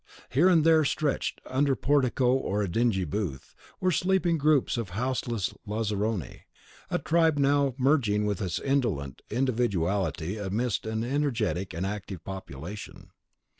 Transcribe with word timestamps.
Here 0.31 0.49
and 0.49 0.63
there, 0.63 0.83
stretched 0.83 1.41
under 1.45 1.73
a 1.73 1.77
portico 1.77 2.33
or 2.33 2.63
a 2.63 2.67
dingy 2.67 3.03
booth, 3.05 3.53
were 3.79 3.91
sleeping 3.91 4.39
groups 4.39 4.75
of 4.75 4.89
houseless 4.97 5.53
Lazzaroni, 5.67 6.45
a 6.89 6.97
tribe 6.97 7.37
now 7.37 7.75
merging 7.77 8.27
its 8.27 8.57
indolent 8.59 9.21
individuality 9.29 10.39
amidst 10.39 10.87
an 10.87 11.03
energetic 11.03 11.71
and 11.75 11.85
active 11.85 12.23
population. 12.23 13.11